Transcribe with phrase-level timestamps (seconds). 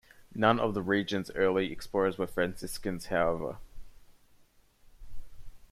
[0.33, 3.57] None of the region's early explorers were Franciscans, however.